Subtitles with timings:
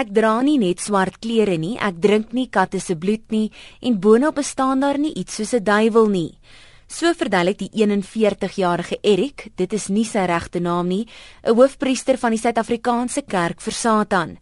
[0.00, 3.50] Ek dra nie net swart klere nie, ek drink nie katte se bloed nie
[3.84, 6.38] en boonop bestaan daar nie iets soos 'n duiwel nie.
[6.88, 11.06] So verduidelik die 41-jarige Erik, dit is nie sy regte naam nie,
[11.44, 14.38] 'n hoofpriester van die Suid-Afrikaanse Kerk vir Satan.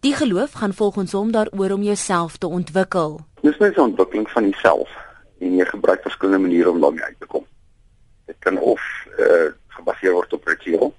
[0.00, 3.20] Die geloof gaan volgens hom daaroor om jouself te ontwikkel.
[3.42, 4.90] Dis net 'n ontwikkeling van jouself
[5.40, 7.44] en jy gebruik verskillende maniere om daarmee uit te kom.
[8.26, 8.82] Dit kan of
[9.18, 10.94] uh, gebaseer word op ritueel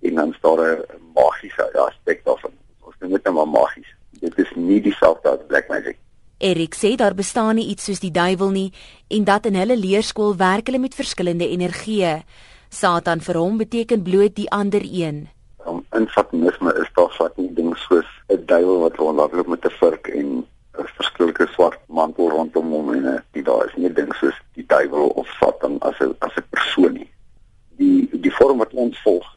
[0.00, 0.84] en dan staan 'n
[1.14, 2.52] magiese aspek daarvan.
[2.86, 3.88] Ons noem dit nou maar magies.
[4.20, 5.98] Dit is nie dieselfde as black magic.
[6.38, 8.72] Erik sê daar bestaan nie iets soos die duiwel nie
[9.08, 12.18] en dat in hulle leerskool werk hulle met verskillende energieë.
[12.68, 15.28] Satan vir hom beteken bloot die ander een.
[15.64, 19.76] Om in satanisme is daar swart nie ding soos 'n duiwel wat rondloop met 'n
[19.80, 20.44] vurk en
[20.78, 25.08] 'n verskillike swart mantel rondom hom en dit daar is nie ding soos die duiwel
[25.08, 27.10] of satan as 'n as 'n persoon nie.
[27.78, 29.36] Die die vorm wat ons volg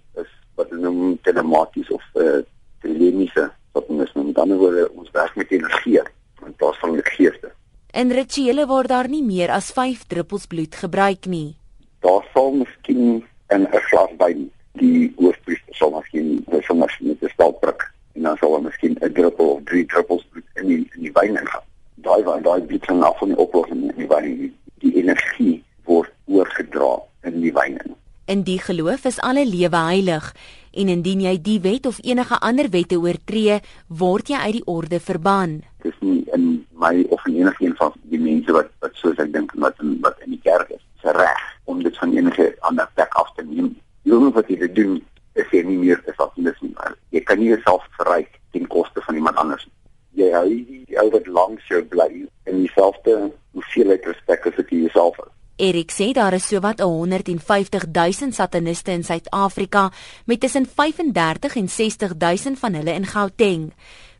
[0.59, 2.41] wat hulle noem telematies of uh,
[2.83, 4.23] telemiese satanisme.
[4.23, 4.89] Met ander woorde,
[5.19, 5.99] werk met energie
[6.45, 7.51] in plaas van met geeste.
[7.91, 11.55] En rituele waar daar nie meer as 5 druppels bloed gebruik nie.
[11.99, 17.33] Daar sal miskien in 'n glas wyn die hoofpriester sal miskien so miskien met 'n
[17.33, 17.81] stal prik
[18.15, 21.11] en dan sal daar miskien 'n druppel of 3 druppels bloed in die in die
[21.13, 21.65] wyn ingaan.
[21.95, 24.55] Daai wyn, daai bloed kan af van die oplossing in die wyn.
[24.79, 27.77] Die energie word oorgedra in die wyn.
[27.83, 27.95] In.
[28.25, 30.35] In die geloof is alle lewe heilig
[30.79, 34.99] en indien jy die wet of enige ander wette oortree, word jy uit die orde
[35.03, 35.59] verban.
[35.83, 36.47] Dis nie in
[36.79, 39.97] my of in enige een van die mense wat wat soos ek dink wat in
[40.05, 43.45] wat in die kerk is, se reg om dit van enige ander plek af te
[43.45, 43.73] neem.
[44.07, 44.95] Jy moet wat jy doen
[45.39, 46.71] is jy nie meer as afnis nie.
[47.15, 49.75] Jy kan nie jouself verryk ten koste van iemand anders nie.
[50.23, 52.09] Jy hou die ou wat langs jou bly
[52.49, 53.19] in dieselfde
[53.55, 55.18] hoeveelheid respek as wat jy jouself.
[55.59, 59.91] Erik sê daar is sowat 150 000 sataniste in Suid-Afrika
[60.25, 63.73] met tussen 35 en 60 000 van hulle in Gauteng.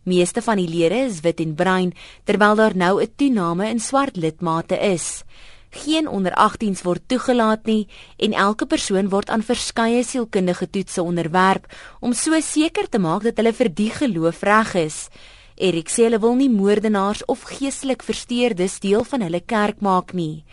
[0.04, 1.94] Meeste van die lede is wit en bruin
[2.28, 5.24] terwyl daar nou 'n toename in swart lidmate is.
[5.70, 11.72] Geen onder 18s word toegelaat nie en elke persoon word aan verskeie sielkundige toetse onderwerp
[12.00, 15.08] om so seker te maak dat hulle vir die geloof reg is.
[15.56, 20.44] Erik sê hulle wil nie moordenaars of geestelik versteurdes deel van hulle kerk maak nie.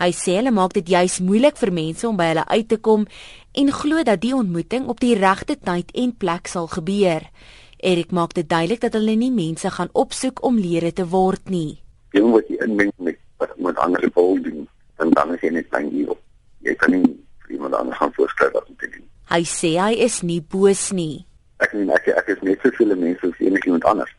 [0.00, 3.02] Hy sê hulle maak dit juis moeilik vir mense om by hulle uit te kom
[3.60, 7.26] en glo dat die ontmoeting op die regte tyd en plek sal gebeur.
[7.84, 11.82] Erik maak dit duidelik dat hulle nie mense gaan opsoek om lede te word nie.
[12.16, 14.64] Jy moet jy inmeng met wat met ander wil doen,
[14.96, 16.16] dan dan is jy net klein hier.
[16.64, 17.02] Jy kan nie
[17.44, 19.04] vir iemand anders gaan voorskryf wat om te doen.
[19.34, 21.26] Hy sê hy is nie boos nie.
[21.60, 24.16] Ek meen ek ek is net so veel mense as enigiemand anders.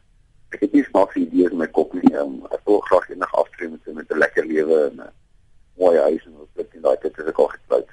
[0.53, 2.13] Ek het nie snaakse idees in my kop nie.
[2.13, 5.01] Um, ek wil graag eendag aftree met 'n lekker lewe en
[5.77, 7.89] mooi huis en wat dit daai tyd het ek al gekyk.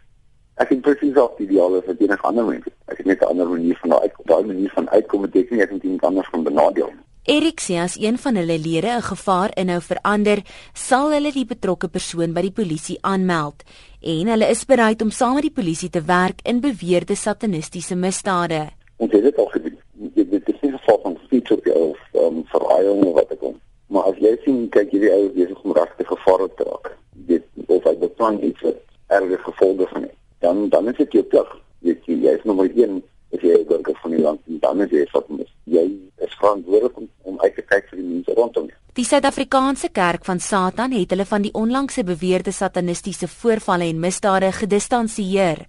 [0.58, 2.70] Ek het presies op die ideale vir enige ander mense.
[2.90, 4.24] Ek het net 'n ander manier van uitkom.
[4.26, 7.04] Daai manier van uitkom beteken nie ek het iemand anders van benadeel nie.
[7.28, 10.38] Erik sê as een van hulle lede 'n gevaar inhou vir ander,
[10.72, 13.62] sal hulle die betrokke persoon by die polisie aanmeld
[14.00, 18.70] en hulle is bereid om saam met die polisie te werk in beweerde satanistiese misdade.
[18.96, 19.78] Ons het dit al gedoen.
[20.14, 23.60] Dit is nie 'n geval van speech of of um, verraaiing of wat ek kom.
[23.86, 26.77] Maar as jy sien kyk hierdie ou besig om regte gevaar te raak
[28.18, 31.54] beplan iets wat erge gevolge van het, dan dan is dit jou plig.
[31.80, 33.02] Jy jy is nommer 1
[33.32, 35.84] as jy burger van die land en dan is jy wat moet jy
[36.24, 38.76] is verantwoordelik om, om uit te kyk vir die mense rondom jou.
[38.98, 44.50] Die Suid-Afrikaanse Kerk van Satan het hulle van die onlangse beweerde satanistiese voorvalle en misdade
[44.52, 45.62] gedistansieer.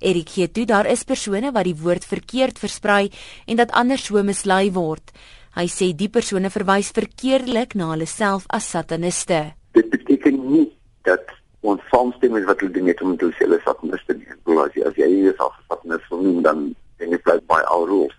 [0.00, 3.12] Erik gee toe daar is persone wat die woord verkeerd versprei
[3.46, 5.14] en dat ander so mislei word.
[5.54, 9.52] Hy sê die persone verwys verkeerdelik na hulle self as sataniste.
[9.76, 10.66] Dit beteken nie
[11.06, 11.28] dat
[11.62, 14.28] ons saamstem met wat hulle doen net om te sê hulle sataniste nie.
[14.62, 16.62] As jy as jy is af satanist wil noem dan
[16.98, 18.14] dan jy play by our rules.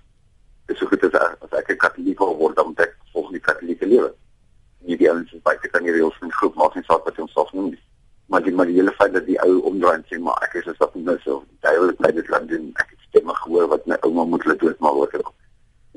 [0.71, 3.85] Dis so goed as as ek 'n katoliek word dan moet ek volg die katolieke
[3.85, 4.13] lewe.
[4.87, 7.33] Nie die ouens wat baie kan hier reëls van groep maak en saak wat ons
[7.33, 7.75] self noem.
[8.27, 10.67] Maar die maar die hele feit dat die ou omdraai en sê maar ek is
[10.67, 12.71] 'n satanist of duidelik bly dit land doen.
[12.79, 15.19] Ek het stemme gehoor wat my ouma moet laat dood maar word.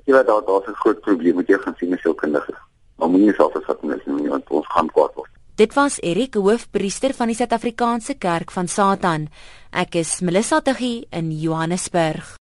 [0.04, 2.50] Jy weet daar daar's 'n groot probleem met jou gaan sien as kinders.
[2.96, 5.15] Maar moenie self as satanist noem nie want ons gaan kwaad.
[5.56, 9.22] Dit was Erik, hoofpriester van die Suid-Afrikaanse Kerk van Satan.
[9.72, 12.34] Ek is Melissa Tuggie in Johannesburg.